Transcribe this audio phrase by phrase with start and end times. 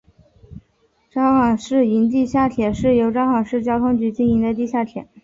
[1.11, 5.07] 札幌市营地下铁是由札幌市交通局经营的地下铁。